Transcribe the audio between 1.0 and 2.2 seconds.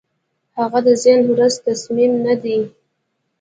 نن ورځ تصامیم